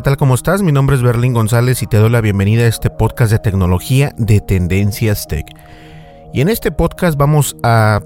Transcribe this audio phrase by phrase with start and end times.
[0.00, 0.16] ¿qué tal?
[0.16, 0.62] ¿Cómo estás?
[0.62, 4.14] Mi nombre es Berlín González y te doy la bienvenida a este podcast de tecnología
[4.16, 5.44] de Tendencias Tech.
[6.32, 8.00] Y en este podcast vamos a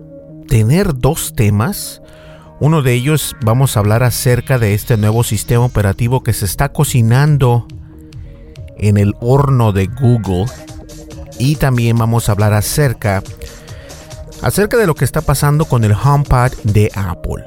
[0.48, 2.02] tener dos temas.
[2.58, 6.72] Uno de ellos vamos a hablar acerca de este nuevo sistema operativo que se está
[6.72, 7.68] cocinando
[8.76, 10.46] en el horno de Google.
[11.38, 13.22] Y también vamos a hablar acerca
[14.42, 17.44] acerca de lo que está pasando con el HomePod de Apple.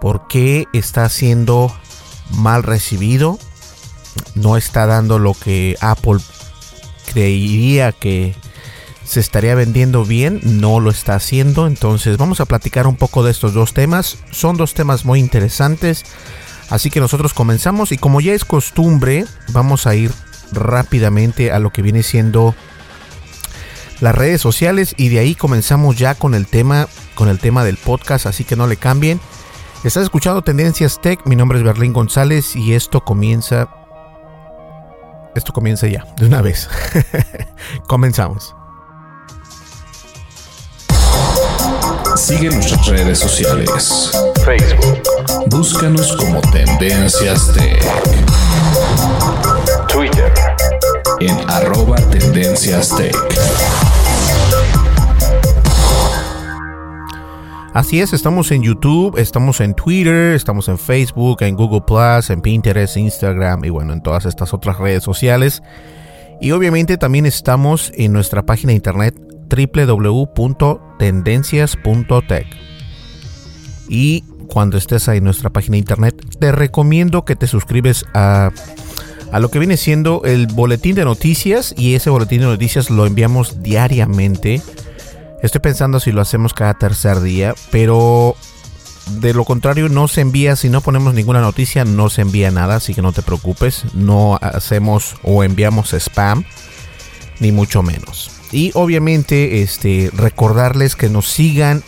[0.00, 1.72] ¿Por qué está siendo
[2.32, 3.38] mal recibido?
[4.34, 6.18] No está dando lo que Apple
[7.12, 8.34] creería que
[9.04, 11.66] se estaría vendiendo bien, no lo está haciendo.
[11.66, 14.18] Entonces vamos a platicar un poco de estos dos temas.
[14.30, 16.04] Son dos temas muy interesantes.
[16.70, 20.10] Así que nosotros comenzamos y como ya es costumbre, vamos a ir
[20.52, 22.54] rápidamente a lo que viene siendo
[24.00, 27.76] las redes sociales y de ahí comenzamos ya con el tema con el tema del
[27.76, 29.20] podcast, así que no le cambien.
[29.84, 33.83] Estás escuchando Tendencias Tech, mi nombre es Berlín González y esto comienza
[35.34, 36.68] esto comienza ya, de una vez.
[37.86, 38.54] Comenzamos.
[42.16, 44.10] Sigue nuestras redes sociales.
[44.44, 45.02] Facebook.
[45.48, 47.82] Búscanos como Tendencias Tech.
[49.88, 50.32] Twitter.
[51.20, 53.14] En arroba Tendencias Tech.
[57.74, 62.40] Así es, estamos en YouTube, estamos en Twitter, estamos en Facebook, en Google Plus, en
[62.40, 65.60] Pinterest, Instagram y bueno, en todas estas otras redes sociales.
[66.40, 69.16] Y obviamente también estamos en nuestra página de internet
[69.50, 72.46] www.tendencias.tech.
[73.88, 78.52] Y cuando estés ahí en nuestra página de internet, te recomiendo que te suscribes a,
[79.32, 81.74] a lo que viene siendo el boletín de noticias.
[81.76, 84.62] Y ese boletín de noticias lo enviamos diariamente.
[85.44, 88.34] Estoy pensando si lo hacemos cada tercer día, pero
[89.20, 92.76] de lo contrario no se envía, si no ponemos ninguna noticia no se envía nada,
[92.76, 96.46] así que no te preocupes, no hacemos o enviamos spam,
[97.40, 98.30] ni mucho menos.
[98.52, 101.82] Y obviamente este, recordarles que nos sigan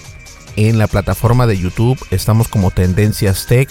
[0.57, 3.71] en la plataforma de YouTube, estamos como Tendencias Tech.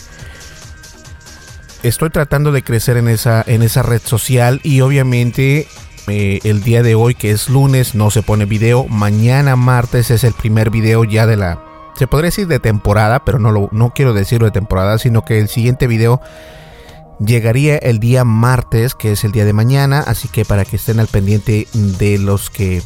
[1.84, 5.68] Estoy tratando de crecer en esa, en esa red social y obviamente
[6.08, 8.86] eh, el día de hoy, que es lunes, no se pone video.
[8.88, 11.64] Mañana, martes, es el primer video ya de la.
[11.98, 15.40] Se podría decir de temporada, pero no, lo, no quiero decirlo de temporada, sino que
[15.40, 16.22] el siguiente video
[17.20, 20.02] llegaría el día martes, que es el día de mañana.
[20.06, 22.82] Así que para que estén al pendiente de los que.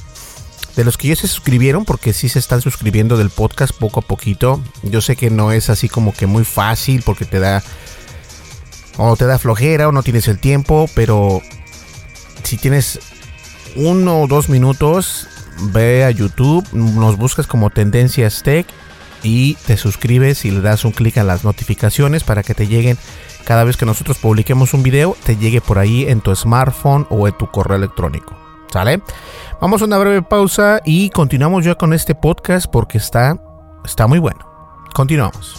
[0.75, 4.03] De los que ya se suscribieron, porque sí se están suscribiendo del podcast poco a
[4.03, 4.61] poquito.
[4.83, 7.63] Yo sé que no es así como que muy fácil, porque te da.
[8.97, 11.41] O te da flojera, o no tienes el tiempo, pero
[12.43, 12.99] si tienes
[13.75, 15.27] uno o dos minutos,
[15.71, 18.65] ve a YouTube, nos buscas como Tendencias Tech
[19.23, 22.97] y te suscribes y le das un clic a las notificaciones para que te lleguen
[23.45, 27.27] cada vez que nosotros publiquemos un video, te llegue por ahí en tu smartphone o
[27.27, 28.37] en tu correo electrónico.
[28.71, 29.01] ¿Sale?
[29.59, 33.41] Vamos a una breve pausa y continuamos ya con este podcast porque está,
[33.83, 34.39] está muy bueno.
[34.93, 35.55] Continuamos.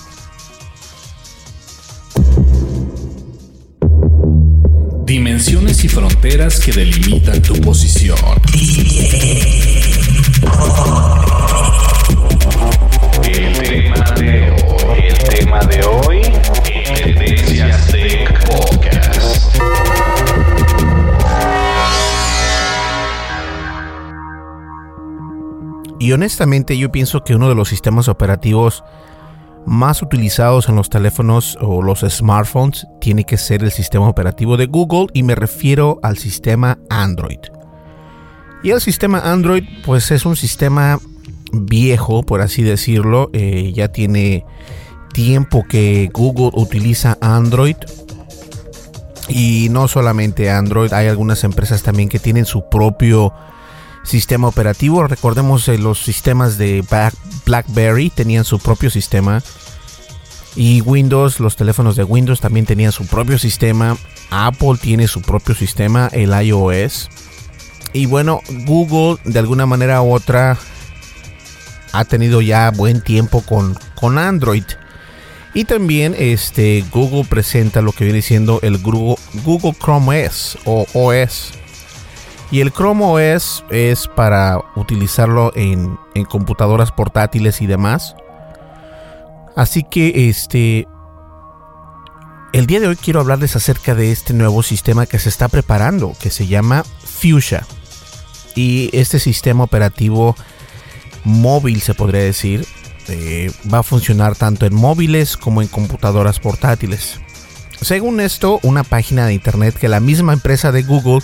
[5.11, 8.17] Dimensiones y fronteras que delimitan tu posición.
[13.25, 16.23] El tema de hoy, el tema de hoy,
[16.95, 19.57] Tendencias Tech Podcast.
[25.99, 28.85] Y honestamente yo pienso que uno de los sistemas operativos
[29.71, 34.67] más utilizados en los teléfonos o los smartphones tiene que ser el sistema operativo de
[34.67, 37.39] Google y me refiero al sistema Android.
[38.65, 40.99] Y el sistema Android pues es un sistema
[41.53, 44.45] viejo por así decirlo, eh, ya tiene
[45.15, 47.77] tiempo que Google utiliza Android
[49.29, 53.33] y no solamente Android, hay algunas empresas también que tienen su propio
[54.03, 55.07] sistema operativo.
[55.07, 56.85] Recordemos eh, los sistemas de
[57.45, 59.43] BlackBerry tenían su propio sistema.
[60.57, 63.97] Y Windows, los teléfonos de Windows también tenían su propio sistema.
[64.31, 67.09] Apple tiene su propio sistema, el iOS.
[67.93, 70.59] Y bueno, Google de alguna manera u otra
[71.93, 74.65] ha tenido ya buen tiempo con, con Android.
[75.55, 79.17] Y también este, Google presenta lo que viene siendo el Google,
[79.81, 80.29] Chrome
[80.65, 81.53] OS.
[82.51, 88.17] Y el Chrome OS es para utilizarlo en, en computadoras portátiles y demás.
[89.57, 90.87] Así que este
[92.53, 96.15] el día de hoy quiero hablarles acerca de este nuevo sistema que se está preparando,
[96.21, 97.65] que se llama Fuchsia.
[98.57, 100.35] Y este sistema operativo
[101.23, 102.67] móvil, se podría decir,
[103.07, 107.21] eh, va a funcionar tanto en móviles como en computadoras portátiles.
[107.81, 111.23] Según esto, una página de internet que la misma empresa de Google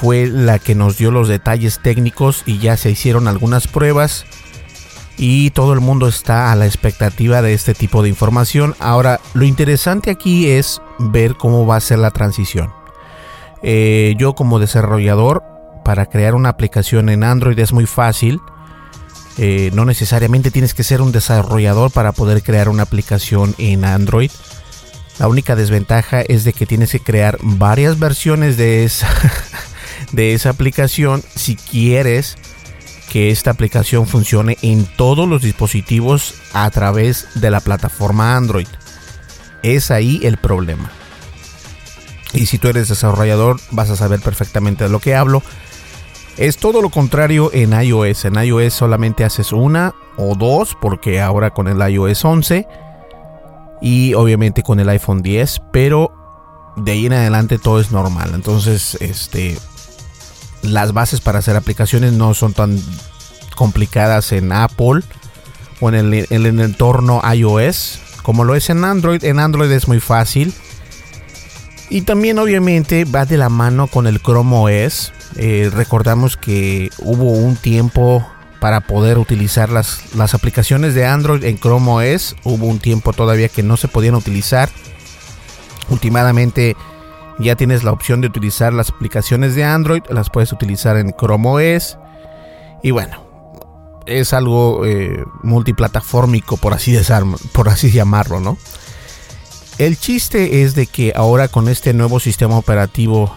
[0.00, 4.26] fue la que nos dio los detalles técnicos y ya se hicieron algunas pruebas
[5.16, 8.76] y todo el mundo está a la expectativa de este tipo de información.
[8.78, 12.72] Ahora, lo interesante aquí es ver cómo va a ser la transición.
[13.62, 15.42] Eh, yo como desarrollador,
[15.84, 18.40] para crear una aplicación en Android es muy fácil.
[19.36, 24.30] Eh, no necesariamente tienes que ser un desarrollador para poder crear una aplicación en Android.
[25.18, 29.08] La única desventaja es de que tienes que crear varias versiones de esa,
[30.12, 32.36] de esa aplicación si quieres
[33.10, 38.68] que esta aplicación funcione en todos los dispositivos a través de la plataforma Android.
[39.62, 40.90] Es ahí el problema.
[42.34, 45.42] Y si tú eres desarrollador vas a saber perfectamente de lo que hablo.
[46.36, 48.26] Es todo lo contrario en iOS.
[48.26, 52.66] En iOS solamente haces una o dos porque ahora con el iOS 11
[53.80, 56.12] y obviamente con el iPhone 10, pero
[56.76, 58.32] de ahí en adelante todo es normal.
[58.34, 59.56] Entonces, este
[60.62, 62.80] las bases para hacer aplicaciones no son tan
[63.54, 65.02] complicadas en Apple
[65.80, 69.24] o en el, en el entorno iOS como lo es en Android.
[69.24, 70.52] En Android es muy fácil.
[71.88, 75.14] Y también obviamente va de la mano con el Chrome OS.
[75.36, 78.28] Eh, recordamos que hubo un tiempo
[78.60, 82.36] para poder utilizar las, las aplicaciones de Android en Chrome OS.
[82.44, 84.68] Hubo un tiempo todavía que no se podían utilizar.
[85.88, 86.76] Últimamente
[87.44, 90.02] ya tienes la opción de utilizar las aplicaciones de Android.
[90.10, 91.98] Las puedes utilizar en Chrome OS.
[92.82, 93.28] Y bueno,
[94.06, 96.98] es algo eh, multiplataformico, por así,
[97.52, 98.58] por así llamarlo, ¿no?
[99.78, 103.32] El chiste es de que ahora con este nuevo sistema operativo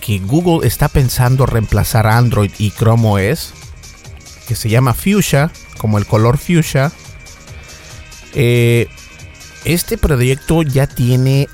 [0.00, 3.54] que Google está pensando reemplazar Android y Chrome OS,
[4.46, 6.92] que se llama Fuchsia, como el color Fuchsia,
[8.34, 8.88] eh,
[9.64, 11.48] este proyecto ya tiene,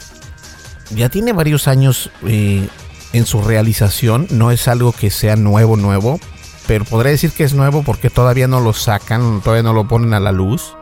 [0.90, 2.68] ya tiene varios años eh,
[3.12, 6.20] en su realización, no es algo que sea nuevo, nuevo,
[6.66, 10.14] pero podría decir que es nuevo porque todavía no lo sacan, todavía no lo ponen
[10.14, 10.74] a la luz.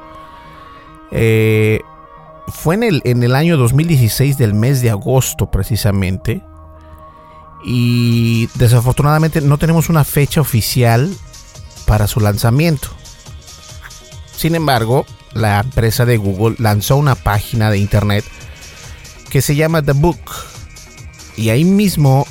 [1.11, 1.81] Eh,
[2.49, 6.43] fue en el, en el año 2016 del mes de agosto precisamente.
[7.65, 11.15] Y desafortunadamente no tenemos una fecha oficial
[11.87, 12.89] para su lanzamiento.
[14.35, 15.05] Sin embargo,
[15.35, 18.25] la empresa de Google lanzó una página de internet
[19.31, 20.21] que se llama The Book.
[21.37, 22.27] Y ahí mismo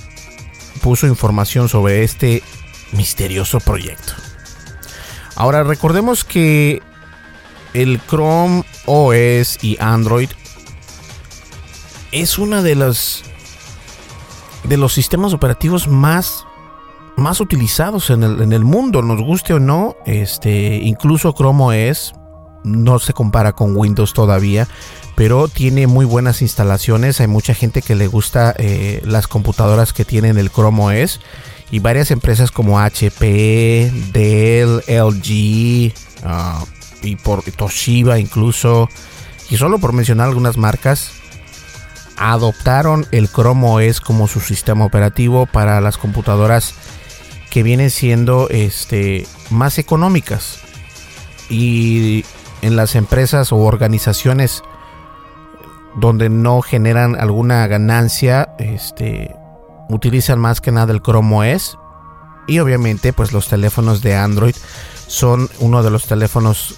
[0.81, 2.43] puso información sobre este
[2.91, 4.13] misterioso proyecto.
[5.35, 6.81] Ahora recordemos que
[7.73, 10.29] el Chrome OS y Android
[12.11, 13.23] es una de los
[14.63, 16.45] de los sistemas operativos más
[17.15, 19.95] más utilizados en el, en el mundo, nos guste o no.
[20.05, 22.13] Este, incluso Chrome OS
[22.63, 24.67] no se compara con Windows todavía,
[25.15, 27.19] pero tiene muy buenas instalaciones.
[27.21, 31.19] Hay mucha gente que le gusta eh, las computadoras que tienen el Chrome OS
[31.71, 36.63] y varias empresas como HP, Dell, LG ah,
[37.01, 38.89] y por Toshiba incluso.
[39.49, 41.11] Y solo por mencionar algunas marcas,
[42.17, 46.75] adoptaron el Chrome OS como su sistema operativo para las computadoras
[47.49, 50.59] que vienen siendo este, más económicas.
[51.49, 52.23] Y
[52.61, 54.63] en las empresas o organizaciones
[55.95, 59.35] donde no generan alguna ganancia, este,
[59.89, 61.77] utilizan más que nada el Chrome OS.
[62.47, 64.55] Y obviamente, pues los teléfonos de Android
[65.07, 66.75] son uno de los teléfonos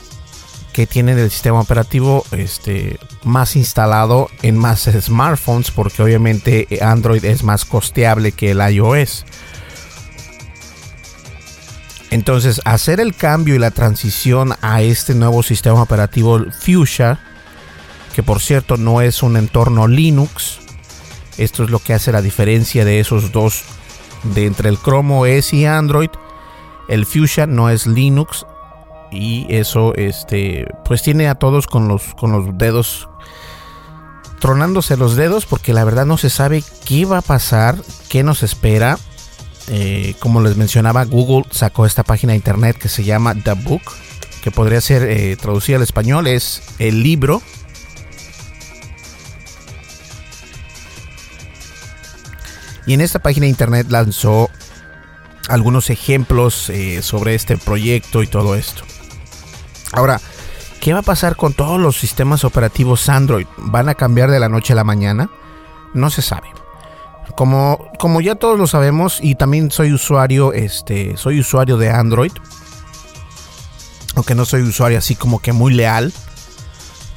[0.74, 7.44] que tienen el sistema operativo este, más instalado en más smartphones porque obviamente Android es
[7.44, 9.26] más costeable que el iOS.
[12.12, 17.20] Entonces, hacer el cambio y la transición a este nuevo sistema operativo Fuchsia,
[18.14, 20.60] que por cierto no es un entorno Linux,
[21.38, 23.64] esto es lo que hace la diferencia de esos dos,
[24.24, 26.10] de entre el Chrome OS y Android.
[26.90, 28.46] El Fuchsia no es Linux
[29.10, 33.08] y eso, este, pues tiene a todos con los, con los dedos
[34.40, 37.78] tronándose los dedos porque la verdad no se sabe qué va a pasar,
[38.10, 38.98] qué nos espera
[39.68, 43.82] eh, como les mencionaba, Google sacó esta página de internet que se llama The Book,
[44.44, 47.42] que podría ser eh, traducida al español, es el libro.
[52.86, 54.50] Y en esta página de internet lanzó
[55.48, 58.84] algunos ejemplos eh, sobre este proyecto y todo esto.
[59.92, 60.20] Ahora,
[60.80, 63.48] ¿qué va a pasar con todos los sistemas operativos Android?
[63.58, 65.30] ¿Van a cambiar de la noche a la mañana?
[65.94, 66.61] No se sabe.
[67.36, 72.32] Como, como ya todos lo sabemos, y también soy usuario, este, soy usuario de Android.
[74.16, 76.14] Aunque no soy usuario así como que muy leal.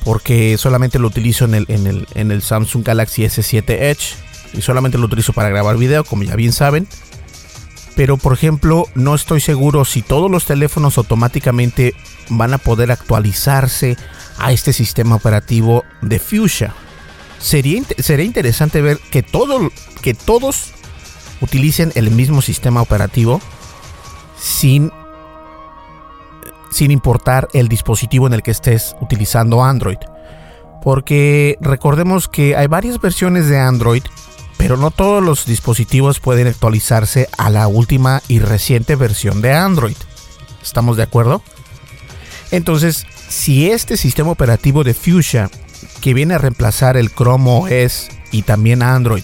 [0.04, 4.14] Porque solamente lo utilizo en el, en el, en el Samsung Galaxy S7 Edge.
[4.52, 6.86] Y solamente lo utilizo para grabar video, como ya bien saben.
[7.96, 11.94] Pero por ejemplo, no estoy seguro si todos los teléfonos automáticamente
[12.28, 13.96] van a poder actualizarse
[14.38, 16.74] a este sistema operativo de Fuchsia
[17.38, 19.24] sería, sería interesante ver que,
[20.02, 20.72] que todos
[21.40, 23.40] utilicen el mismo sistema operativo
[24.38, 24.90] sin,
[26.70, 29.98] sin importar el dispositivo en el que estés utilizando Android.
[30.82, 34.02] Porque recordemos que hay varias versiones de Android,
[34.58, 39.96] pero no todos los dispositivos pueden actualizarse a la última y reciente versión de Android.
[40.62, 41.42] ¿Estamos de acuerdo?
[42.50, 45.50] Entonces, si este sistema operativo de Fuchsia
[46.04, 49.22] que viene a reemplazar el Chrome OS y también Android.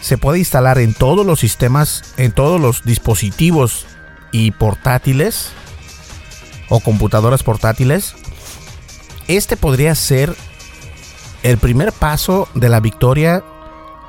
[0.00, 3.86] Se puede instalar en todos los sistemas, en todos los dispositivos
[4.30, 5.50] y portátiles
[6.68, 8.14] o computadoras portátiles.
[9.26, 10.36] Este podría ser
[11.42, 13.42] el primer paso de la victoria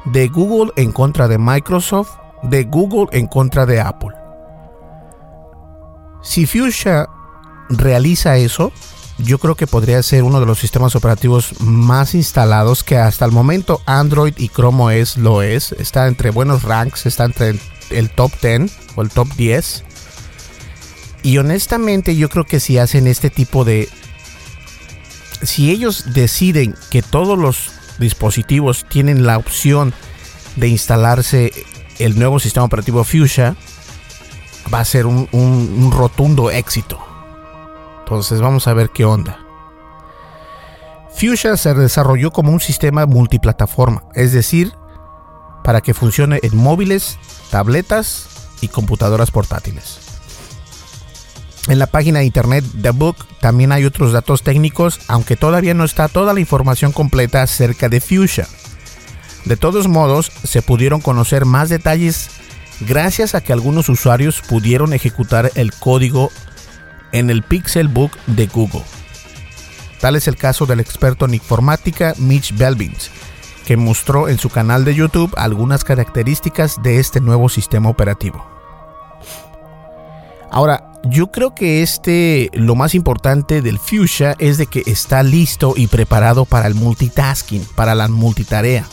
[0.06, 2.12] de Google en contra de Microsoft,
[2.44, 4.16] de Google en contra de Apple.
[6.22, 7.10] Si Fuchsia
[7.70, 8.72] realiza eso,
[9.24, 13.32] yo creo que podría ser uno de los sistemas operativos más instalados que hasta el
[13.32, 15.72] momento Android y Chrome OS lo es.
[15.74, 17.60] Está entre buenos ranks, está entre
[17.90, 19.84] el top 10 o el top 10.
[21.24, 23.90] Y honestamente yo creo que si hacen este tipo de...
[25.44, 29.94] Si ellos deciden que todos los dispositivos tienen la opción
[30.56, 31.52] de instalarse
[32.00, 33.56] el nuevo sistema operativo Fuchsia,
[34.74, 37.11] va a ser un, un rotundo éxito.
[38.12, 39.40] Entonces vamos a ver qué onda.
[41.16, 44.74] Fuchsia se desarrolló como un sistema multiplataforma, es decir,
[45.64, 47.18] para que funcione en móviles,
[47.52, 48.28] tabletas
[48.60, 50.00] y computadoras portátiles.
[51.70, 55.86] En la página de internet The Book también hay otros datos técnicos, aunque todavía no
[55.86, 58.46] está toda la información completa acerca de Fuchsia.
[59.46, 62.30] De todos modos, se pudieron conocer más detalles
[62.82, 66.30] gracias a que algunos usuarios pudieron ejecutar el código
[67.12, 68.84] en el Pixel Book de Google.
[70.00, 73.12] Tal es el caso del experto en informática Mitch Belvins,
[73.66, 78.44] que mostró en su canal de YouTube algunas características de este nuevo sistema operativo.
[80.50, 85.74] Ahora, yo creo que este lo más importante del Fuchsia es de que está listo
[85.78, 88.86] y preparado para el multitasking, para la multitarea.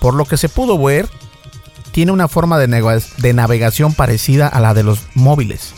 [0.00, 1.08] Por lo que se pudo ver,
[1.90, 5.74] tiene una forma de navegación parecida a la de los móviles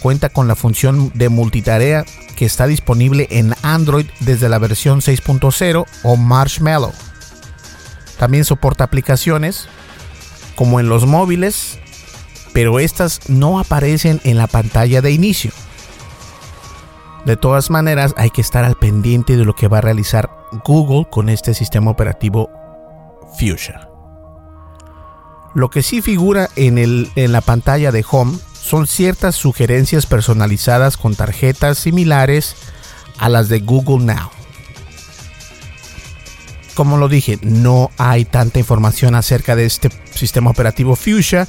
[0.00, 2.04] cuenta con la función de multitarea
[2.36, 6.92] que está disponible en Android desde la versión 6.0 o Marshmallow.
[8.18, 9.68] También soporta aplicaciones
[10.56, 11.78] como en los móviles
[12.52, 15.52] pero estas no aparecen en la pantalla de inicio.
[17.24, 20.30] De todas maneras, hay que estar al pendiente de lo que va a realizar
[20.64, 22.50] Google con este sistema operativo
[23.38, 23.88] Fuchsia.
[25.54, 30.96] Lo que sí figura en, el, en la pantalla de Home son ciertas sugerencias personalizadas
[30.96, 32.54] con tarjetas similares
[33.18, 34.30] a las de Google Now.
[36.74, 41.48] Como lo dije, no hay tanta información acerca de este sistema operativo Fuchsia,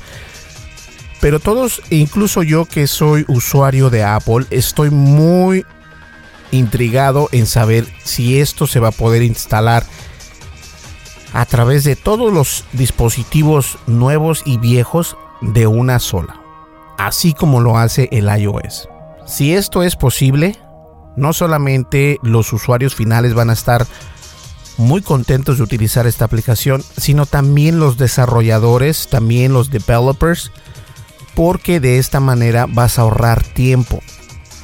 [1.22, 5.64] pero todos, incluso yo que soy usuario de Apple, estoy muy
[6.52, 9.86] intrigado en saber si esto se va a poder instalar
[11.34, 16.41] a través de todos los dispositivos nuevos y viejos de una sola,
[17.08, 18.88] así como lo hace el iOS.
[19.26, 20.56] Si esto es posible,
[21.16, 23.88] no solamente los usuarios finales van a estar
[24.78, 30.52] muy contentos de utilizar esta aplicación, sino también los desarrolladores, también los developers,
[31.36, 34.02] porque de esta manera vas a ahorrar tiempo.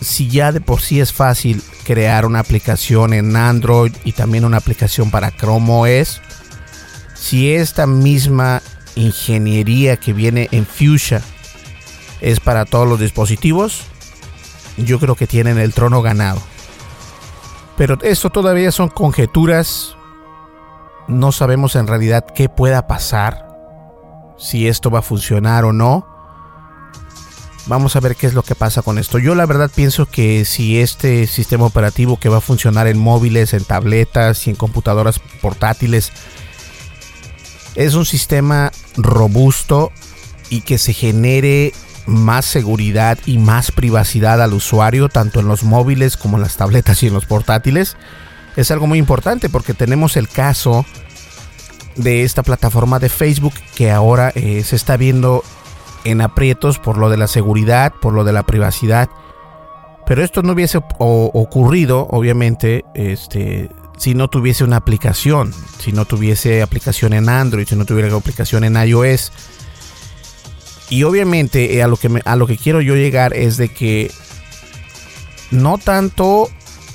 [0.02, 4.58] Si ya de por sí es fácil crear una aplicación en Android y también una
[4.58, 6.22] aplicación para Chrome OS,
[7.16, 8.62] si esta misma
[8.96, 11.22] ingeniería que viene en Fuchsia
[12.22, 13.84] es para todos los dispositivos,
[14.78, 16.42] yo creo que tienen el trono ganado.
[17.78, 19.96] Pero esto todavía son conjeturas.
[21.08, 23.48] No sabemos en realidad qué pueda pasar.
[24.38, 26.08] Si esto va a funcionar o no.
[27.68, 29.20] Vamos a ver qué es lo que pasa con esto.
[29.20, 33.54] Yo la verdad pienso que si este sistema operativo que va a funcionar en móviles,
[33.54, 36.12] en tabletas y en computadoras portátiles
[37.76, 39.92] es un sistema robusto
[40.50, 41.74] y que se genere
[42.08, 47.04] más seguridad y más privacidad al usuario, tanto en los móviles como en las tabletas
[47.04, 47.98] y en los portátiles,
[48.56, 50.86] es algo muy importante porque tenemos el caso
[51.96, 55.44] de esta plataforma de Facebook que ahora eh, se está viendo
[56.06, 59.10] en aprietos por lo de la seguridad, por lo de la privacidad.
[60.06, 66.62] Pero esto no hubiese ocurrido, obviamente, este, si no tuviese una aplicación, si no tuviese
[66.62, 69.34] aplicación en Android, si no tuviera aplicación en iOS.
[70.90, 74.12] Y obviamente eh, a lo que a lo que quiero yo llegar es de que
[75.52, 76.50] no tanto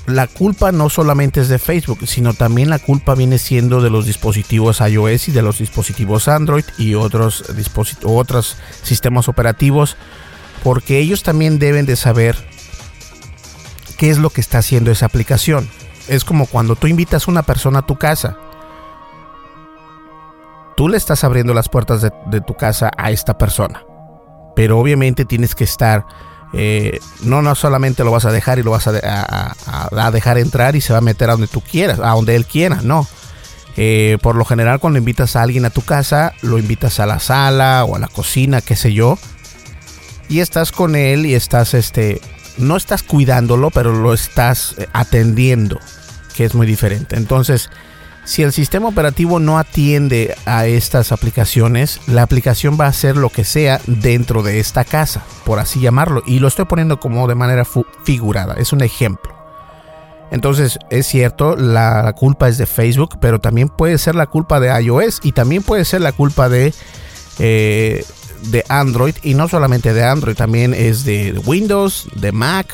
[0.05, 4.05] la culpa no solamente es de Facebook, sino también la culpa viene siendo de los
[4.05, 7.45] dispositivos iOS y de los dispositivos Android y otros,
[8.03, 9.95] otros sistemas operativos,
[10.61, 12.35] porque ellos también deben de saber
[13.97, 15.69] qué es lo que está haciendo esa aplicación.
[16.09, 18.37] Es como cuando tú invitas a una persona a tu casa.
[20.75, 23.83] Tú le estás abriendo las puertas de, tu casa a esta persona,
[24.55, 26.05] pero obviamente tienes que estar
[26.55, 30.81] eh, no, no solamente lo vas a dejar y lo vas a, dejar entrar y
[30.81, 33.07] se va a meter a donde tú quieras, a donde él quiera, no.
[33.75, 37.19] Eh, por lo general cuando invitas a alguien a tu casa, lo invitas a la
[37.19, 39.17] sala o a la cocina, qué sé yo,
[40.29, 42.21] y estás con él y estás, este,
[42.57, 45.79] no estás cuidándolo, pero lo estás eh, atendiendo,
[46.35, 47.15] que es muy diferente.
[47.15, 47.71] Entonces,
[48.25, 53.29] si el sistema operativo no atiende a estas aplicaciones, la aplicación va a hacer lo
[53.29, 56.23] que sea dentro de esta casa, por así llamarlo.
[56.25, 57.65] Y lo estoy poniendo como de manera
[58.03, 59.33] figurada, es un ejemplo.
[60.31, 64.69] Entonces, es cierto, la, culpa es de Facebook, pero también puede ser la culpa de
[64.81, 66.73] iOS y también puede ser la culpa de,
[67.39, 68.03] eh,
[68.47, 69.15] de Android.
[69.21, 72.73] Y no solamente de Android, también es de Windows, de Mac,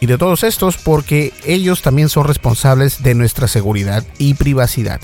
[0.00, 5.00] y de todos estos porque ellos también son responsables de nuestra seguridad y privacidad.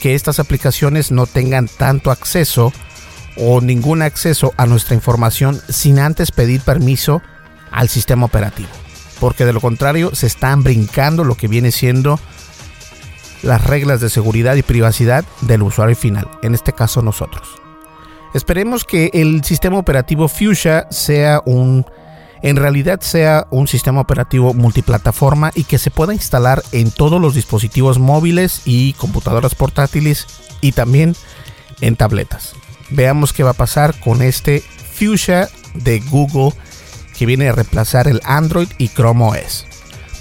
[0.00, 2.72] Que estas aplicaciones no tengan tanto acceso
[3.36, 7.22] o ningún acceso a nuestra información sin antes pedir permiso
[7.72, 8.68] al sistema operativo.
[9.20, 12.20] Porque de lo contrario se están brincando lo que viene siendo
[13.42, 17.48] las reglas de seguridad y privacidad del usuario final, en este caso nosotros.
[18.34, 21.86] Esperemos que el sistema operativo Fuchsia sea un
[22.42, 27.34] en realidad sea un sistema operativo multiplataforma y que se pueda instalar en todos los
[27.34, 30.26] dispositivos móviles y computadoras portátiles
[30.60, 31.14] y también
[31.80, 32.54] en tabletas.
[32.90, 34.62] Veamos qué va a pasar con este
[34.94, 36.52] Fuchsia de Google
[37.16, 39.66] que viene a reemplazar el Android y Chrome OS.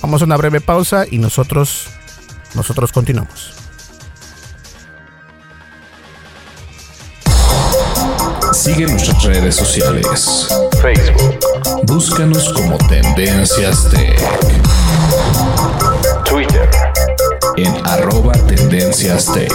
[0.02, 1.88] Vamos a una breve pausa y nosotros
[2.56, 3.65] nosotros continuamos.
[8.66, 10.48] Sigue nuestras redes sociales.
[10.82, 11.40] Facebook.
[11.84, 14.20] Búscanos como Tendencias Tech.
[16.28, 16.68] Twitter.
[17.58, 19.54] En arroba Tendencias Tech.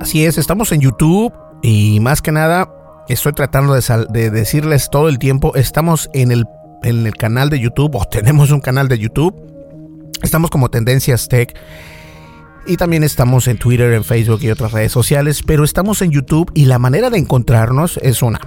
[0.00, 1.32] Así es, estamos en YouTube
[1.62, 2.68] y más que nada
[3.08, 6.44] estoy tratando de, de decirles todo el tiempo, estamos en el,
[6.82, 9.34] en el canal de YouTube o tenemos un canal de YouTube.
[10.22, 11.54] Estamos como Tendencias Tech
[12.66, 16.50] Y también estamos en Twitter, en Facebook y otras redes sociales, pero estamos en YouTube
[16.54, 18.40] y la manera de encontrarnos es una.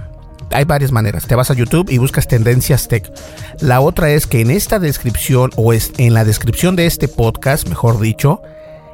[0.52, 1.26] Hay varias maneras.
[1.26, 3.12] Te vas a YouTube y buscas Tendencias Tech.
[3.60, 7.68] La otra es que en esta descripción o es en la descripción de este podcast,
[7.68, 8.40] mejor dicho,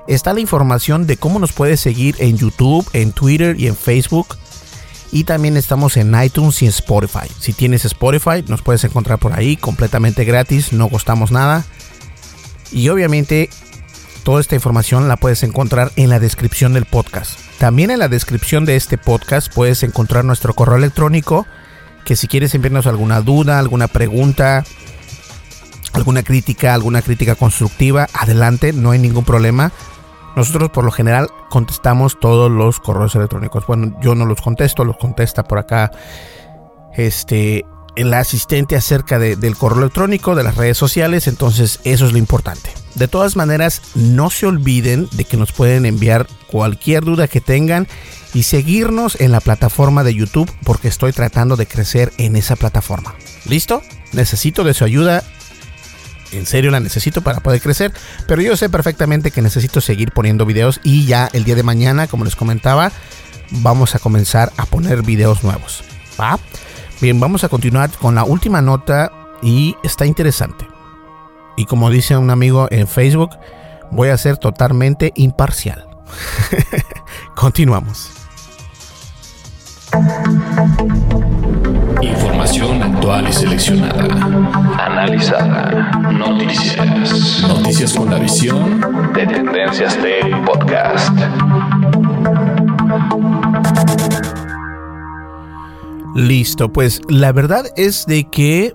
[0.08, 4.37] está la información de cómo nos puedes seguir en YouTube, en Twitter y en Facebook.
[5.12, 7.28] Y también estamos en iTunes y en Spotify.
[7.38, 11.64] Si tienes Spotify, nos puedes encontrar por ahí completamente gratis, no costamos nada.
[12.72, 13.50] Y obviamente
[14.22, 17.38] toda esta información la puedes encontrar en la descripción del podcast.
[17.58, 21.46] También en la descripción de este podcast puedes encontrar nuestro correo electrónico,
[22.04, 24.64] que si quieres enviarnos alguna duda, alguna pregunta,
[25.92, 29.72] alguna crítica, alguna crítica constructiva, adelante, no hay ningún problema.
[30.35, 33.66] Nosotros por lo general contestamos todos los correos electrónicos.
[33.66, 35.90] Bueno, yo no los contesto, los contesta por acá
[36.94, 42.18] este el asistente acerca del correo electrónico, de las redes sociales, entonces eso es lo
[42.18, 42.81] importante.
[42.94, 47.88] De todas maneras, no se olviden de que nos pueden enviar cualquier duda que tengan
[48.35, 53.14] y seguirnos en la plataforma de YouTube porque estoy tratando de crecer en esa plataforma.
[53.46, 53.83] ¿Listo?
[54.12, 55.22] Necesito de su ayuda.
[56.33, 57.92] En serio la necesito para poder crecer,
[58.26, 62.07] pero yo sé perfectamente que necesito seguir poniendo videos y ya el día de mañana,
[62.07, 62.90] como les comentaba,
[63.50, 65.85] vamos a comenzar a poner videos nuevos.
[66.18, 66.38] ¿Va?
[67.02, 70.71] Bien, vamos a continuar con la última nota y está interesante.
[71.56, 73.30] Y como dice un amigo en Facebook,
[73.90, 75.86] voy a ser totalmente imparcial.
[77.34, 78.10] Continuamos.
[82.00, 84.04] Información actual y seleccionada.
[84.78, 85.90] Analizada.
[86.10, 87.42] Noticias.
[87.46, 88.80] Noticias con la visión
[89.12, 91.10] de Tendencias Tech Podcast.
[96.14, 98.74] Listo, pues la verdad es de que...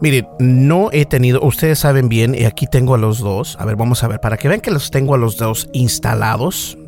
[0.00, 3.56] Miren, no he tenido, ustedes saben bien, y aquí tengo a los dos.
[3.58, 6.78] A ver, vamos a ver, para que vean que los tengo a los dos instalados.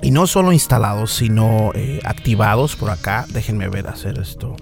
[0.00, 3.24] Y no solo instalados, sino eh, activados por acá.
[3.30, 4.54] Déjenme ver hacer esto.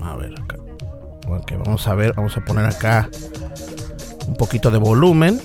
[0.00, 0.56] A ver, acá.
[1.28, 3.10] Ok, vamos a ver, vamos a poner acá
[4.26, 5.40] un poquito de volumen.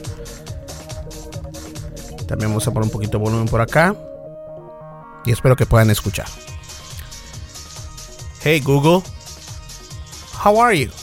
[2.27, 3.95] También vamos a poner un poquito de volumen por acá.
[5.25, 6.27] Y espero que puedan escuchar.
[8.41, 9.01] Hey Google,
[10.45, 10.98] how are you?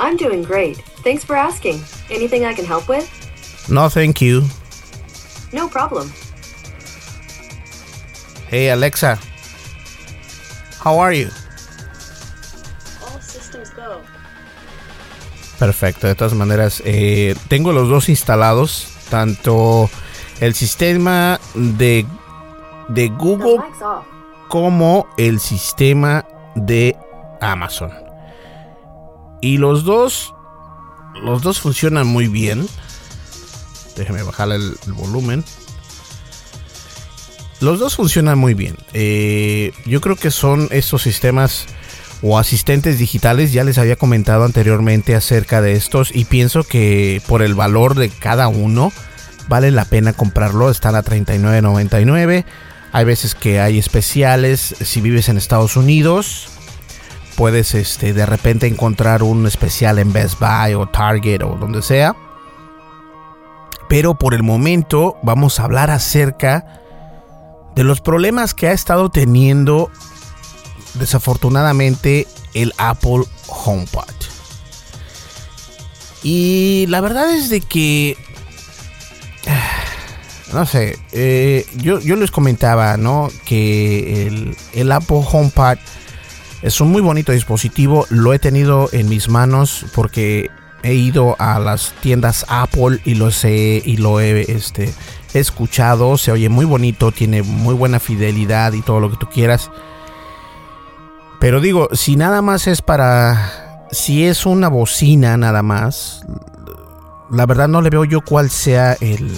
[0.00, 0.78] I'm doing great.
[1.04, 1.80] Thanks for asking.
[2.10, 3.06] Anything I can help with?
[3.68, 4.42] No, thank you.
[5.52, 6.10] No problem.
[8.48, 9.16] Hey Alexa,
[10.82, 11.28] how are you?
[13.02, 14.00] All systems go.
[15.58, 19.88] Perfecto, de todas maneras, eh, tengo los dos instalados, tanto
[20.40, 22.06] el sistema de,
[22.88, 23.58] de Google
[24.48, 26.96] como el sistema de
[27.40, 28.09] Amazon.
[29.40, 30.34] Y los dos,
[31.22, 32.66] los dos funcionan muy bien.
[33.96, 35.44] Déjeme bajar el, volumen.
[37.60, 38.76] Los dos funcionan muy bien.
[38.92, 41.66] Eh, yo creo que son estos sistemas
[42.22, 43.52] o asistentes digitales.
[43.52, 48.08] Ya les había comentado anteriormente acerca de estos y pienso que por el valor de
[48.08, 48.92] cada uno
[49.48, 50.70] vale la pena comprarlo.
[50.70, 52.44] Están a 39.99.
[52.92, 54.74] Hay veces que hay especiales.
[54.80, 56.48] Si vives en Estados Unidos,
[57.40, 62.14] puedes este, de repente encontrar un especial en Best Buy o Target o donde sea.
[63.88, 66.82] Pero por el momento vamos a hablar acerca
[67.74, 69.90] de los problemas que ha estado teniendo
[70.98, 74.04] desafortunadamente el Apple HomePod.
[76.22, 78.18] Y la verdad es de que
[80.52, 83.30] no sé, eh, yo, yo les comentaba, ¿no?
[83.46, 85.78] Que el, el Apple HomePod
[86.62, 88.06] es un muy bonito dispositivo.
[88.10, 90.50] Lo he tenido en mis manos porque
[90.82, 94.92] he ido a las tiendas Apple y los he, y lo he este,
[95.32, 96.18] escuchado.
[96.18, 99.70] Se oye muy bonito, tiene muy buena fidelidad y todo lo que tú quieras.
[101.38, 103.86] Pero digo, si nada más es para.
[103.90, 106.22] Si es una bocina nada más.
[107.30, 109.32] La verdad no le veo yo cuál sea el,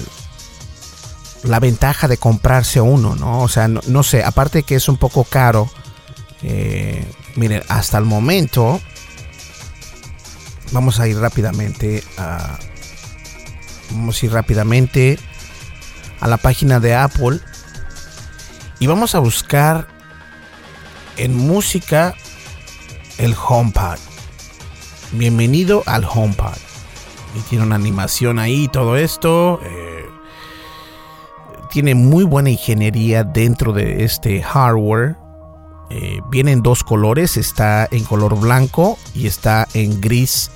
[1.44, 3.42] la ventaja de comprarse uno, ¿no?
[3.42, 5.68] O sea, no, no sé, aparte que es un poco caro.
[6.42, 7.04] Eh,
[7.36, 8.80] miren, hasta el momento.
[10.72, 12.58] Vamos a ir rápidamente a.
[13.90, 15.18] Vamos a ir rápidamente
[16.20, 17.40] a la página de Apple.
[18.78, 19.86] Y vamos a buscar
[21.16, 22.14] en música
[23.18, 23.98] el HomePod.
[25.12, 26.56] Bienvenido al HomePod.
[27.34, 29.60] Y tiene una animación ahí todo esto.
[29.62, 29.92] eh,
[31.72, 35.16] tiene muy buena ingeniería dentro de este hardware.
[35.94, 40.50] Eh, viene en dos colores, está en color blanco y está en gris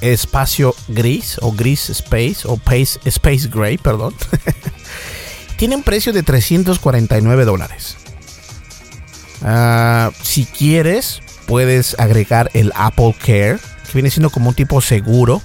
[0.00, 4.14] espacio gris o gris space o space, space gray, perdón.
[5.58, 7.98] Tiene un precio de 349 dólares.
[9.42, 15.42] Ah, si quieres, puedes agregar el Apple Care, que viene siendo como un tipo seguro,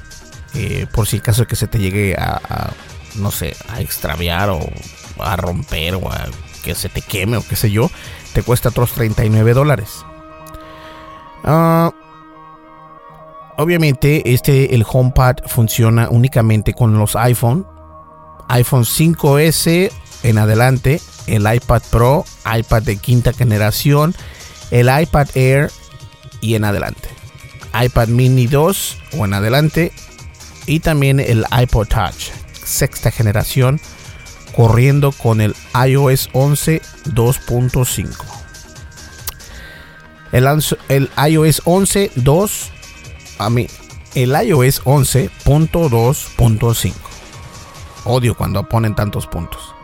[0.53, 2.71] eh, por si el caso que se te llegue a,
[3.15, 4.61] no sé, a extraviar o
[5.19, 6.29] a romper o a
[6.63, 7.91] que se te queme o qué sé yo,
[8.33, 10.05] te cuesta otros 39 dólares.
[11.43, 11.91] Ah,
[13.57, 17.65] obviamente, este, el HomePad funciona únicamente con los iPhone,
[18.47, 19.91] iPhone 5S
[20.23, 24.15] en adelante, el iPad Pro, iPad de quinta generación,
[24.71, 25.71] el iPad Air
[26.41, 27.09] y en adelante.
[27.79, 29.91] iPad Mini 2 o en adelante
[30.65, 32.31] y también el iPod Touch
[32.69, 33.81] sexta generación
[34.55, 35.55] corriendo con el
[35.87, 38.09] iOS 11 2.5.
[40.31, 40.47] El,
[40.89, 42.71] el, iOS 11 2
[43.39, 43.67] a mí
[44.15, 46.93] el iOS 11.2.5.
[48.05, 49.75] Odio cuando ponen tantos puntos.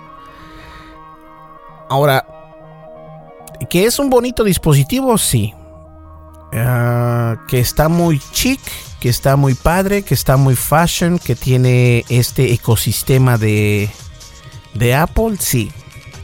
[1.90, 2.26] Ahora,
[3.70, 5.54] que es un bonito dispositivo, sí.
[6.54, 8.60] Ah, que está muy chic,
[9.00, 13.90] que está muy padre, que está muy fashion, que tiene este ecosistema de,
[14.76, 15.72] de Apple, sí.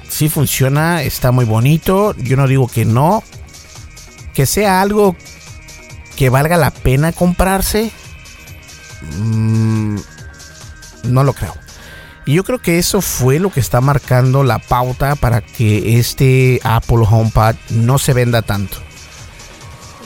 [0.09, 2.13] Sí funciona, está muy bonito.
[2.17, 3.23] Yo no digo que no.
[4.33, 5.15] Que sea algo
[6.15, 7.91] que valga la pena comprarse.
[9.17, 9.97] Mm,
[11.05, 11.53] no lo creo.
[12.25, 16.59] Y yo creo que eso fue lo que está marcando la pauta para que este
[16.63, 18.77] Apple HomePad no se venda tanto.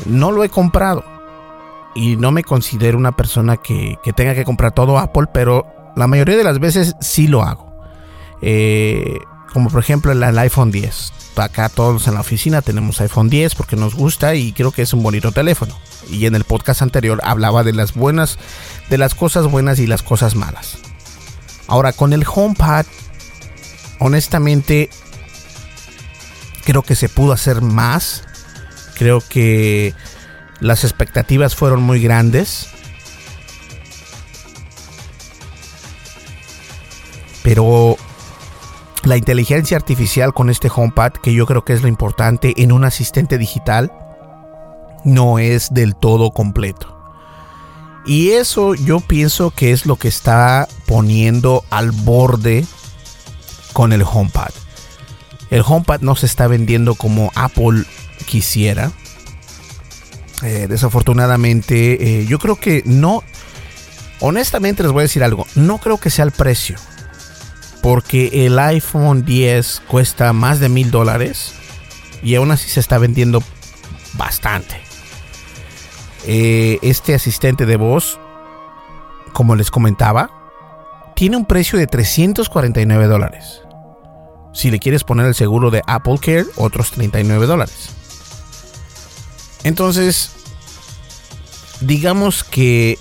[0.05, 1.03] No lo he comprado.
[1.93, 6.37] Y no me considero una persona que, tenga que comprar todo Apple, pero la mayoría
[6.37, 7.64] de las veces sí lo hago.
[8.41, 9.19] Eh,
[9.53, 11.13] como por ejemplo el, iPhone 10.
[11.37, 14.93] Acá todos en la oficina tenemos iPhone 10 porque nos gusta y creo que es
[14.93, 15.77] un bonito teléfono.
[16.09, 18.37] Y en el podcast anterior hablaba de las buenas,
[18.89, 20.77] de las cosas buenas y las cosas malas.
[21.67, 22.85] Ahora, con el HomePad,
[23.99, 24.89] honestamente,
[26.65, 28.23] creo que se pudo hacer más.
[28.95, 29.93] Creo que
[30.59, 32.67] las expectativas fueron muy grandes.
[37.41, 37.97] Pero
[39.05, 42.83] la inteligencia artificial con este HomePad, que yo creo que es lo importante en un
[42.83, 43.91] asistente digital,
[45.03, 46.91] no es del todo completo.
[48.05, 52.65] Y eso yo pienso que es lo que está poniendo al borde
[53.73, 54.51] con el HomePad.
[55.49, 57.83] El HomePad no se está vendiendo como Apple
[58.25, 58.91] quisiera.
[60.43, 63.23] Eh, desafortunadamente, eh, yo creo que no.
[64.19, 65.45] Honestamente les voy a decir algo.
[65.55, 66.77] No creo que sea el precio.
[67.85, 71.53] Porque el iPhone 10 cuesta más de mil dólares.
[72.23, 73.43] Y aún así se está vendiendo
[74.13, 74.81] bastante.
[76.25, 78.19] Eh, este asistente de voz,
[79.33, 80.31] como les comentaba,
[81.15, 83.61] tiene un precio de 349 dólares.
[84.51, 87.91] Si le quieres poner el seguro de Apple Care, otros 39 dólares.
[89.63, 90.31] Entonces,
[91.81, 92.97] digamos que...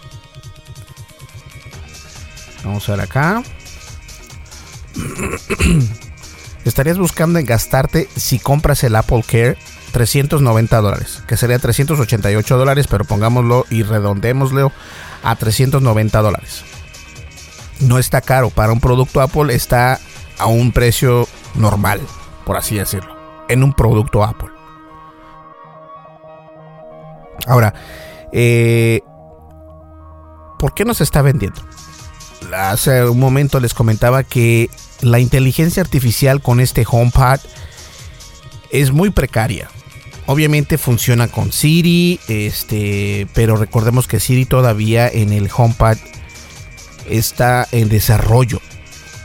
[2.62, 3.42] Vamos a ver acá.
[6.64, 9.58] Estarías buscando en gastarte si compras el Apple Care
[9.92, 14.72] 390 dólares, que sería 388 dólares, pero pongámoslo y redondémoslo
[15.22, 16.64] a 390 dólares.
[17.80, 20.00] No está caro, para un producto Apple está
[20.38, 22.00] a un precio normal,
[22.44, 23.14] por así decirlo,
[23.48, 24.48] en un producto Apple.
[27.46, 27.74] Ahora,
[28.32, 29.00] eh,
[30.58, 31.60] ¿por qué no se está vendiendo?
[32.52, 37.40] Hace un momento les comentaba que la inteligencia artificial con este HomePad
[38.70, 39.68] es muy precaria.
[40.26, 45.98] Obviamente funciona con Siri, este, pero recordemos que Siri todavía en el HomePad
[47.08, 48.60] está en desarrollo,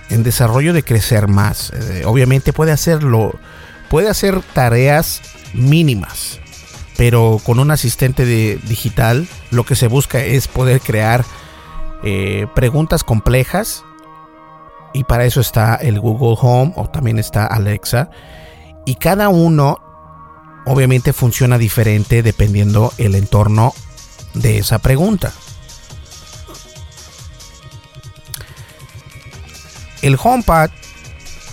[0.10, 1.72] en desarrollo de crecer más.
[1.72, 3.40] Eh, obviamente puede hacerlo,
[3.90, 5.22] puede hacer tareas
[5.54, 6.40] mínimas,
[6.98, 11.24] pero con un asistente de, digital lo que se busca es poder crear
[12.04, 13.84] eh, preguntas complejas
[14.94, 18.10] y para eso está el Google Home o también está Alexa
[18.86, 19.80] y cada uno
[20.66, 23.74] obviamente funciona diferente dependiendo el entorno
[24.34, 25.34] de esa pregunta.
[30.02, 30.70] El HomePad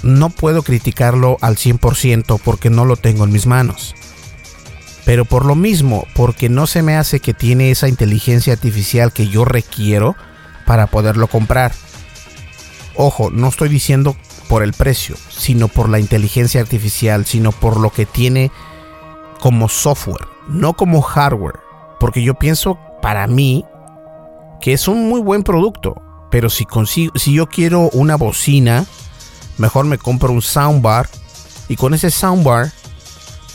[0.02, 3.94] no puedo criticarlo al 100% porque no lo tengo en mis manos.
[5.04, 9.28] Pero por lo mismo, porque no se me hace que tiene esa inteligencia artificial que
[9.28, 10.16] yo requiero
[10.66, 11.72] para poderlo comprar.
[12.94, 14.16] Ojo, no estoy diciendo
[14.48, 18.50] por el precio, sino por la inteligencia artificial, sino por lo que tiene
[19.40, 21.61] como software, no como hardware.
[22.00, 23.64] Porque yo pienso, para mí,
[24.61, 28.85] que es un muy buen producto, pero si consigo, si yo quiero una bocina,
[29.59, 31.09] mejor me compro un soundbar
[31.68, 32.72] y con ese soundbar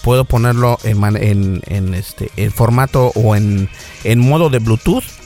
[0.03, 3.69] puedo ponerlo en, este, formato o en
[4.15, 5.20] modo de Bluetooth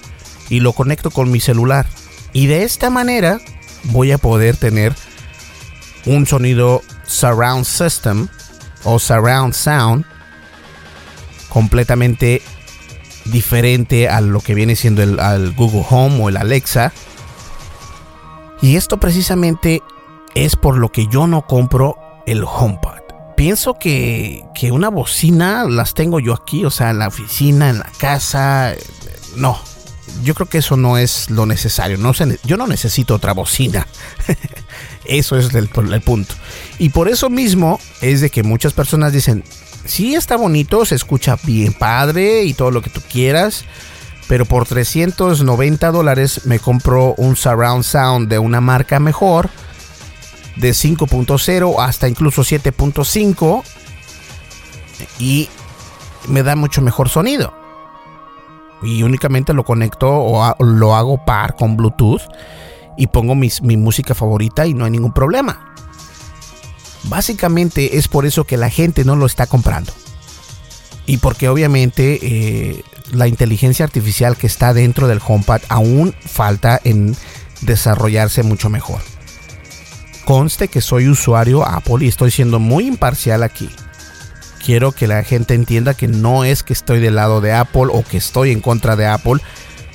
[0.50, 1.86] y lo conecto con mi celular.
[2.34, 3.40] Y de esta manera
[3.86, 4.94] voy a poder tener
[6.06, 8.28] un sonido surround system
[8.84, 10.06] o surround sound
[11.50, 12.42] completamente
[13.26, 16.92] diferente a lo que viene siendo el al Google Home o el Alexa.
[18.62, 19.82] Y esto precisamente
[20.36, 23.00] es por lo que yo no compro el HomePod.
[23.36, 27.80] Pienso que, que una bocina las tengo yo aquí, o sea, en la oficina, en
[27.80, 28.74] la casa.
[29.36, 29.60] No,
[30.24, 31.98] yo creo que eso no es lo necesario.
[32.44, 33.88] Yo no necesito otra bocina.
[35.06, 36.36] eso es el, el, punto.
[36.80, 39.44] Y por eso mismo es de que muchas personas dicen,
[39.86, 43.66] sí está bonito, se escucha bien padre y todo lo que tú quieras.
[44.28, 49.50] Pero por 390 dólares me compro un surround sound de una marca mejor.
[50.56, 53.64] De 5.0 hasta incluso 7.5.
[55.20, 55.50] Y
[56.28, 57.65] me da mucho mejor sonido
[58.86, 62.22] y únicamente lo conecto o lo hago par con Bluetooth
[62.98, 65.74] y pongo mi música favorita y no hay ningún problema.
[67.04, 69.92] Básicamente es por eso que la gente no lo está comprando.
[71.06, 77.16] Y porque obviamente eh, la inteligencia artificial que está dentro del HomePad aún falta en
[77.62, 79.02] desarrollarse mucho mejor.
[80.26, 83.70] Conste que soy usuario Apple y estoy siendo muy imparcial aquí
[84.66, 88.04] quiero que la gente entienda que no es que estoy del lado de Apple o
[88.04, 89.36] que estoy en contra de Apple.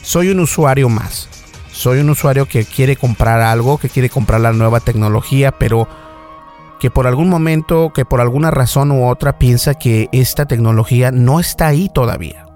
[0.00, 1.28] Soy un usuario más.
[1.72, 5.88] Soy un usuario que quiere comprar algo, que quiere comprar la nueva tecnología, pero
[6.78, 11.40] que por algún momento, que por alguna razón u otra piensa que esta tecnología no
[11.40, 12.46] está ahí todavía.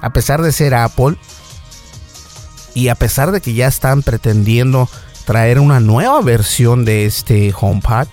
[0.00, 1.16] A pesar de ser Apple
[2.74, 4.88] y a pesar de que ya están pretendiendo
[5.26, 8.08] traer una nueva versión de este HomePod,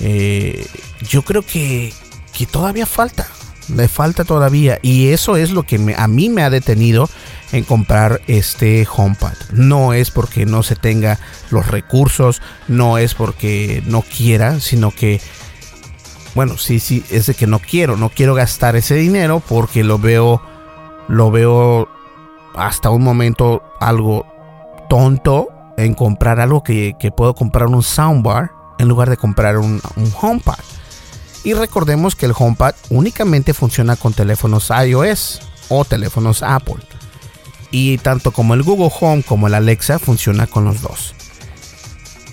[0.00, 0.66] eh,
[1.00, 1.92] yo creo que,
[2.36, 3.26] que todavía falta.
[3.68, 4.78] Le falta todavía.
[4.82, 7.08] Y eso es lo que a mí me ha detenido
[7.52, 9.34] en comprar este HomePad.
[9.52, 11.18] No es porque no se tenga
[11.50, 15.20] los recursos, no es porque no quiera, sino que,
[16.34, 19.98] bueno, sí, sí, es de que no quiero, no quiero gastar ese dinero porque lo
[19.98, 20.42] veo,
[21.08, 21.88] lo veo
[22.54, 24.26] hasta un momento algo
[24.88, 29.80] tonto en comprar algo que, que puedo comprar un soundbar en lugar de comprar un,
[29.96, 30.58] un HomePad.
[31.42, 36.82] Y recordemos que el HomePad únicamente funciona con teléfonos iOS o teléfonos Apple.
[37.70, 41.14] Y tanto como el Google Home como el Alexa funciona con los dos.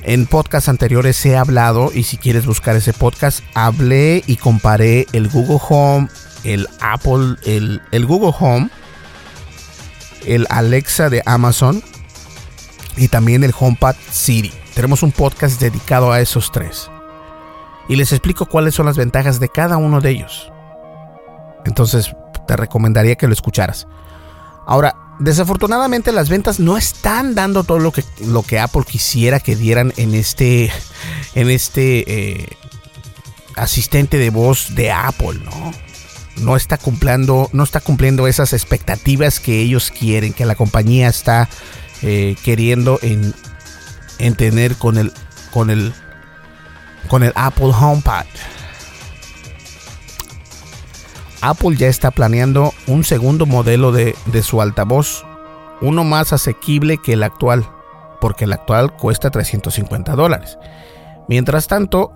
[0.01, 5.29] En podcasts anteriores he hablado y si quieres buscar ese podcast, hablé y comparé el
[5.29, 6.07] Google Home,
[6.43, 8.69] el Apple, el, el Google Home,
[10.25, 11.83] el Alexa de Amazon
[12.95, 14.53] y también el HomePad Siri.
[14.73, 16.89] Tenemos un podcast dedicado a esos tres
[17.87, 20.51] y les explico cuáles son las ventajas de cada uno de ellos.
[21.65, 22.15] Entonces
[22.47, 23.87] te recomendaría que lo escucharas.
[24.65, 29.55] Ahora, desafortunadamente las ventas no están dando todo lo que, lo que Apple quisiera que
[29.55, 30.71] dieran en este,
[31.35, 32.03] en este
[32.41, 32.57] eh,
[33.55, 35.73] asistente de voz de Apple, ¿no?
[36.37, 41.49] No está cumpliendo, no está cumpliendo esas expectativas que ellos quieren, que la compañía está
[42.03, 43.33] eh, queriendo en,
[44.19, 45.11] en tener con el,
[45.51, 45.93] con el
[47.07, 48.25] con el Apple HomePod.
[51.41, 55.23] Apple ya está planeando un segundo modelo de, su altavoz,
[55.81, 57.69] uno más asequible que el actual,
[58.19, 60.57] porque el actual cuesta 350 dólares.
[61.27, 62.11] Mientras tanto,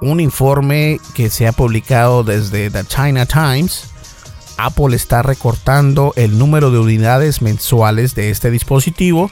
[0.00, 3.90] un informe que se ha publicado desde The China Times,
[4.56, 9.30] Apple está recortando el número de unidades mensuales de este dispositivo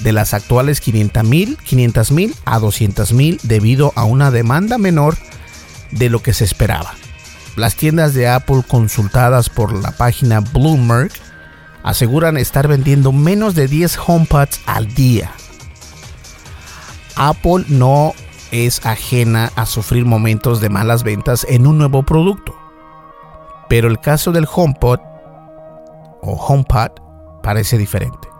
[0.00, 5.16] de las actuales 500 mil 500 mil a 200 mil debido a una demanda menor
[5.90, 6.94] de lo que se esperaba.
[7.56, 11.12] Las tiendas de Apple consultadas por la página Bloomberg
[11.84, 15.30] aseguran estar vendiendo menos de 10 HomePods al día.
[17.14, 18.12] Apple no
[18.50, 22.54] es ajena a sufrir momentos de malas ventas en un nuevo producto.
[23.68, 25.00] Pero el caso del HomePod
[26.22, 26.90] o HomePod
[27.42, 28.33] parece diferente.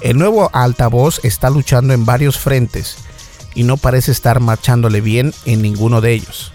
[0.00, 2.96] El nuevo altavoz está luchando en varios frentes
[3.54, 6.52] y no parece estar marchándole bien en ninguno de ellos.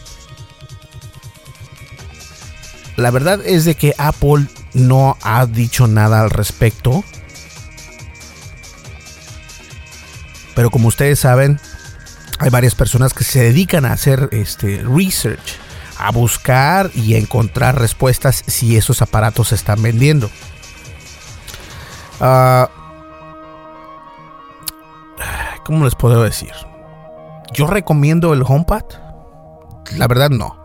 [2.97, 7.03] La verdad es de que Apple no ha dicho nada al respecto.
[10.53, 11.61] Pero como ustedes saben,
[12.39, 15.55] hay varias personas que se dedican a hacer este research,
[15.97, 20.29] a buscar y encontrar respuestas si esos aparatos se están vendiendo.
[22.19, 22.69] Ah,
[25.65, 26.51] ¿Cómo les puedo decir?
[27.53, 28.83] Yo recomiendo el HomePad.
[29.97, 30.57] La verdad no.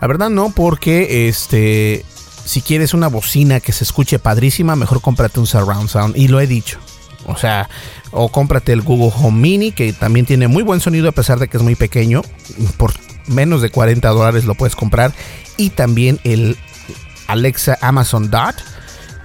[0.00, 2.04] La verdad no, porque este,
[2.44, 6.16] si quieres una bocina que se escuche padrísima, mejor cómprate un surround sound.
[6.16, 6.78] Y lo he dicho.
[7.26, 7.68] O sea,
[8.12, 11.48] o cómprate el Google Home Mini, que también tiene muy buen sonido a pesar de
[11.48, 12.22] que es muy pequeño.
[12.76, 12.92] Por
[13.26, 15.12] menos de 40 dólares lo puedes comprar.
[15.56, 16.56] Y también el
[17.26, 18.54] Alexa Amazon Dot,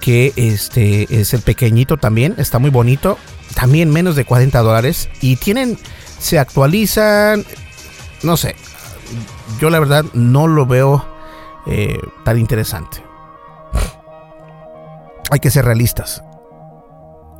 [0.02, 2.34] que este es el pequeñito también.
[2.36, 3.16] Está muy bonito.
[3.54, 5.08] También menos de 40 dólares.
[5.22, 5.78] Y tienen,
[6.18, 7.46] se actualizan.
[8.22, 8.56] No sé.
[9.60, 11.06] Yo la verdad no lo veo
[11.66, 13.02] eh, tan interesante.
[15.30, 16.22] Hay que ser realistas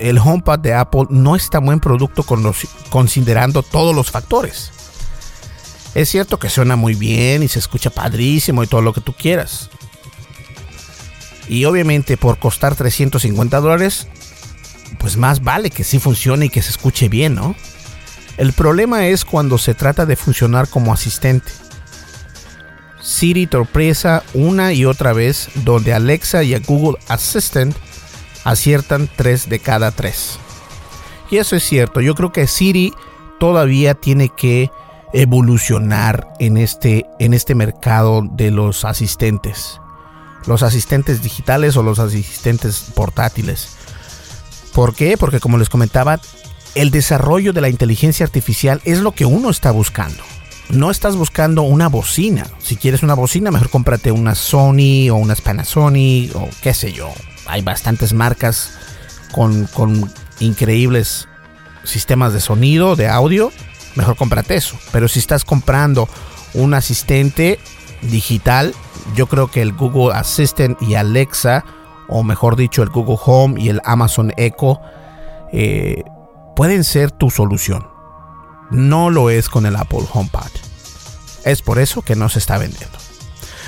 [0.03, 2.25] el HomePod de Apple no es tan buen producto
[2.91, 4.73] considerando todos los factores.
[5.95, 9.13] Es cierto que suena muy bien y se escucha padrísimo y todo lo que tú
[9.13, 9.71] quieras.
[11.49, 14.07] Y obviamente por costar 350 dólares,
[14.99, 17.55] pues más vale que sí funcione y que se escuche bien, ¿no?
[18.37, 21.53] El problema es cuando se trata de funcionar como asistente.
[23.01, 27.77] Siri torpeza una y otra vez donde Alexa y a Google Assistant
[28.45, 30.39] aciertan 3 de cada 3.
[31.31, 32.93] Y eso es cierto, yo creo que Siri
[33.41, 34.71] todavía tiene que
[35.13, 39.82] evolucionar en este, en este mercado de los asistentes.
[40.47, 43.77] Los asistentes digitales o los asistentes portátiles.
[44.73, 45.17] ¿Por qué?
[45.17, 46.21] Porque como les comentaba,
[46.75, 50.23] el desarrollo de la inteligencia artificial es lo que uno está buscando.
[50.71, 52.47] No estás buscando una bocina.
[52.59, 57.13] Si quieres una bocina, mejor cómprate una Sony o una Panasonic o qué sé yo,
[57.47, 58.71] hay bastantes marcas
[59.33, 59.69] con,
[60.41, 61.29] increíbles
[61.85, 63.53] sistemas de sonido, de audio,
[63.97, 64.79] mejor cómprate eso.
[64.93, 66.09] Pero si estás comprando
[66.55, 67.59] un asistente
[68.03, 68.75] digital,
[69.15, 71.65] yo creo que el Google Assistant y Alexa,
[72.09, 74.81] o mejor dicho, el Google Home y el Amazon Echo,
[75.53, 76.03] eh,
[76.57, 77.87] pueden ser tu solución.
[78.71, 80.51] No lo es con el Apple HomePod.
[81.45, 82.99] Es por eso que no se está vendiendo.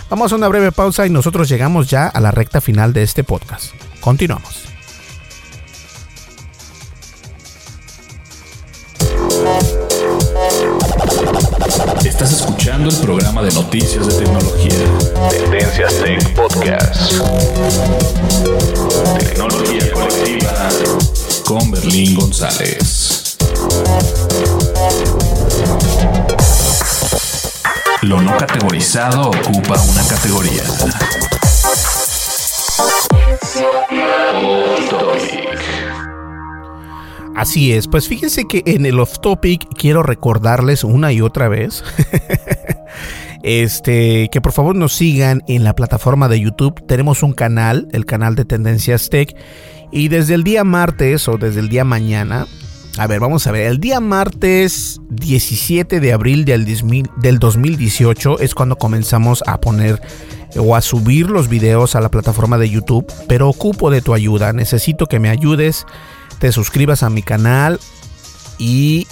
[0.09, 3.24] Vamos a una breve pausa y nosotros llegamos ya a la recta final de este
[3.24, 3.72] podcast.
[4.01, 4.74] Continuamos.
[12.85, 15.30] Escuchando el programa de noticias de tecnología.
[15.30, 17.12] Tendencias Tech Podcast.
[19.18, 20.68] Tecnología colectiva
[21.47, 23.37] con Berlín González.
[28.03, 30.62] Lo no categorizado ocupa una categoría.
[37.35, 41.82] Así es, pues fíjense que en el off topic quiero recordarles una y otra vez
[43.45, 46.84] este que por favor nos sigan en la plataforma de YouTube.
[46.86, 49.36] Tenemos un canal, el canal de Tendencias Tech
[49.92, 52.47] y desde el día martes o desde el día mañana
[52.97, 53.66] a ver, vamos a ver.
[53.66, 56.64] El día martes 17 de abril del,
[57.16, 60.01] del 2018 es cuando comenzamos a poner
[60.57, 64.53] o a subir los videos a la plataforma de YouTube, pero ocupo de tu ayuda.
[64.53, 65.86] Necesito que me ayudes,
[66.38, 67.80] te suscribas a mi canal
[68.59, 69.09] y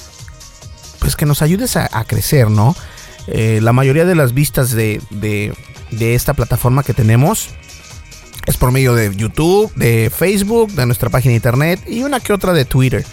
[1.01, 2.77] pues que nos ayudes a, crecer, ¿no?
[3.27, 5.55] Eh, la mayoría de las vistas de, de,
[6.15, 7.51] esta plataforma que tenemos
[8.47, 12.33] es por medio de YouTube, de Facebook, de nuestra página de internet y una que
[12.33, 13.05] otra de Twitter.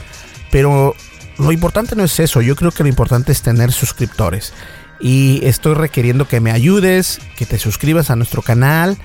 [0.51, 0.95] Pero
[1.37, 4.53] lo importante no es eso, yo creo que lo importante es tener suscriptores.
[4.99, 8.97] Y estoy requiriendo que me ayudes, que te suscribas a nuestro canal,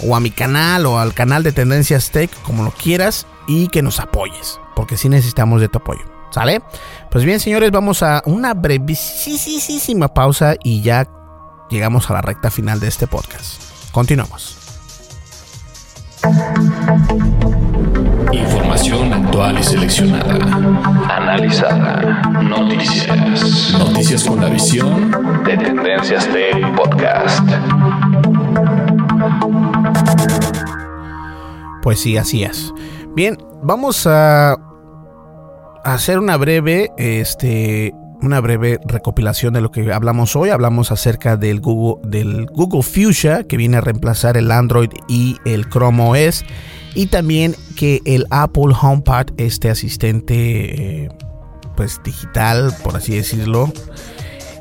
[0.00, 3.82] o a mi canal, o al canal de Tendencias Tech, como lo quieras, y que
[3.82, 6.02] nos apoyes, porque sí necesitamos de tu apoyo.
[6.30, 6.62] ¿Sale?
[7.10, 11.08] Pues bien, señores, vamos a una brevísima pausa y ya
[11.68, 13.60] llegamos a la recta final de este podcast.
[13.90, 14.56] Continuamos.
[18.32, 20.34] Información actual y seleccionada.
[21.08, 22.22] Analizada.
[22.44, 23.74] Noticias.
[23.76, 27.40] Noticias con la visión de Tendencias Tech Podcast.
[31.82, 32.72] Pues sí, así es.
[33.16, 34.69] Bien, vamos a
[35.84, 40.50] hacer una breve, este, una breve recopilación de lo que hablamos hoy.
[40.50, 45.68] Hablamos acerca del Google, del Google Fuchsia que viene a reemplazar el Android y el
[45.68, 46.44] Chrome OS
[46.94, 51.08] y también que el Apple HomePod, este asistente eh,
[51.76, 53.72] pues digital, por así decirlo,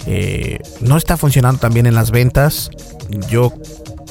[0.05, 2.69] eh, no está funcionando también en las ventas.
[3.29, 3.51] Yo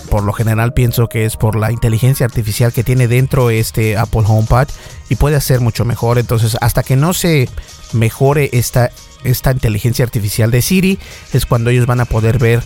[0.09, 4.22] por lo general pienso que es por la inteligencia artificial que tiene dentro este Apple
[4.26, 4.68] HomePod
[5.09, 6.18] y puede hacer mucho mejor.
[6.18, 7.48] Entonces, hasta que no se
[7.92, 8.90] mejore esta,
[9.24, 10.98] esta inteligencia artificial de Siri,
[11.32, 12.62] es cuando ellos van a poder ver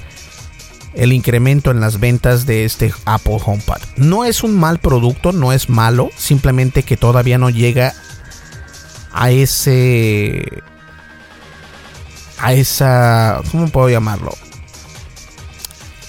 [0.94, 3.80] el incremento en las ventas de este Apple HomePod.
[3.96, 7.94] No es un mal producto, no es malo, simplemente que todavía no llega
[9.12, 10.62] a ese
[12.38, 14.32] a esa ¿cómo puedo llamarlo?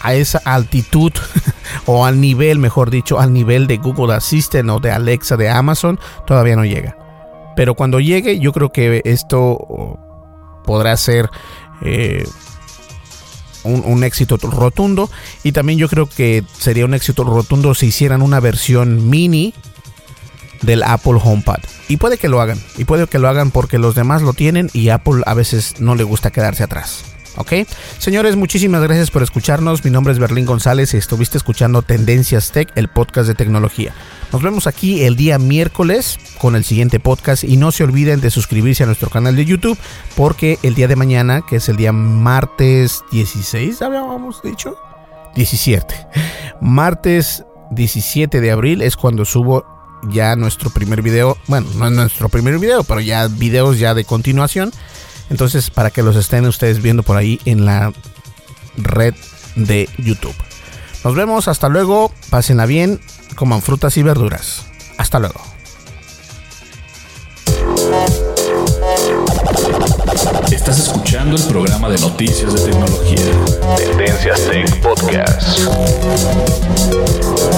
[0.03, 1.11] A esa altitud
[1.85, 5.99] o al nivel, mejor dicho, al nivel de Google Assistant o de Alexa de Amazon,
[6.27, 6.97] todavía no llega.
[7.55, 9.99] Pero cuando llegue, yo creo que esto
[10.65, 11.29] podrá ser
[11.81, 12.25] eh,
[13.63, 15.09] un, éxito rotundo.
[15.43, 19.53] Y también yo creo que sería un éxito rotundo si hicieran una versión mini
[20.61, 21.59] del Apple HomePod.
[21.87, 22.59] Y puede que lo hagan.
[22.77, 25.95] Y puede que lo hagan porque los demás lo tienen y Apple a veces no
[25.95, 27.12] le gusta quedarse atrás.
[27.37, 27.53] ¿Ok?
[27.97, 29.83] Señores, muchísimas gracias por escucharnos.
[29.83, 33.93] Mi nombre es Berlín González y estuviste escuchando Tendencias Tech, el podcast de tecnología.
[34.31, 38.29] Nos vemos aquí el día miércoles con el siguiente podcast y no se olviden de
[38.29, 39.77] suscribirse a nuestro canal de YouTube
[40.15, 44.75] porque el día de mañana, que es el día martes 16, habíamos dicho?
[45.35, 45.95] 17.
[46.61, 49.65] Martes 17 de abril es cuando subo
[50.09, 51.37] ya nuestro primer video.
[51.47, 54.71] Bueno, no es nuestro primer video, pero ya videos ya de continuación
[55.29, 57.93] entonces, para que los estén ustedes viendo por ahí en la
[58.77, 59.13] red
[59.55, 60.35] de YouTube.
[61.03, 63.01] Nos vemos, hasta luego, pásenla bien,
[63.35, 64.65] coman frutas y verduras.
[64.97, 65.41] Hasta luego.
[70.51, 73.17] Estás escuchando el programa de noticias de tecnología.
[73.77, 75.59] Tendencias Tech Podcast.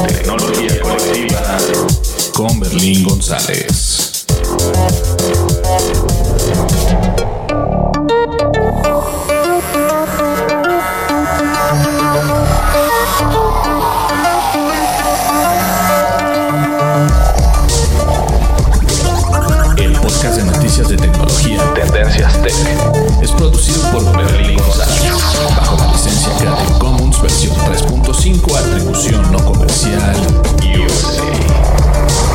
[0.08, 1.58] Tecnología colectiva
[2.34, 4.26] con Berlín González.
[27.26, 30.16] Versión 3.5, atribución no comercial,
[30.62, 32.35] USA.